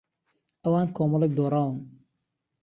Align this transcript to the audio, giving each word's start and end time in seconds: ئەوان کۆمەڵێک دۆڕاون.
ئەوان 0.63 0.87
کۆمەڵێک 0.95 1.33
دۆڕاون. 1.37 1.77